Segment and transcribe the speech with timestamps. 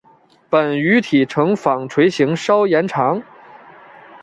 [0.49, 3.21] 本鱼体成纺锤型稍延长。